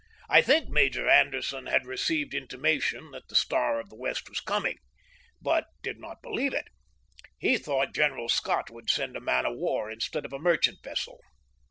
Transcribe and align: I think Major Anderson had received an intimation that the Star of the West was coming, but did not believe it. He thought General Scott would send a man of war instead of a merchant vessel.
I 0.29 0.41
think 0.41 0.67
Major 0.67 1.07
Anderson 1.07 1.67
had 1.67 1.85
received 1.85 2.33
an 2.33 2.41
intimation 2.41 3.11
that 3.11 3.27
the 3.27 3.35
Star 3.35 3.79
of 3.79 3.89
the 3.89 3.95
West 3.95 4.27
was 4.29 4.39
coming, 4.39 4.79
but 5.39 5.67
did 5.83 5.99
not 5.99 6.23
believe 6.23 6.55
it. 6.55 6.65
He 7.37 7.55
thought 7.59 7.93
General 7.93 8.27
Scott 8.27 8.71
would 8.71 8.89
send 8.89 9.15
a 9.15 9.21
man 9.21 9.45
of 9.45 9.55
war 9.57 9.91
instead 9.91 10.25
of 10.25 10.33
a 10.33 10.39
merchant 10.39 10.79
vessel. 10.83 11.19